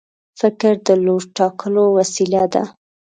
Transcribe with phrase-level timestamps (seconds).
[0.39, 2.63] فکر د لور ټاکلو وسیله ده.